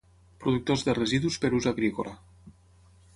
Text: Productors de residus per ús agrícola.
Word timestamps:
Productors 0.45 0.85
de 0.87 0.95
residus 0.99 1.37
per 1.45 1.53
ús 1.59 1.67
agrícola. 1.73 2.15